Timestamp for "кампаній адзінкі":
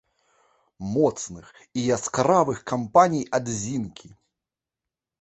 2.75-4.07